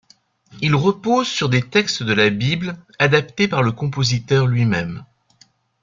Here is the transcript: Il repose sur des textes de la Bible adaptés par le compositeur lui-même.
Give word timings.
Il 0.61 0.73
repose 0.73 1.27
sur 1.27 1.47
des 1.47 1.61
textes 1.61 2.01
de 2.01 2.11
la 2.13 2.31
Bible 2.31 2.75
adaptés 2.97 3.47
par 3.47 3.61
le 3.61 3.71
compositeur 3.71 4.47
lui-même. 4.47 5.05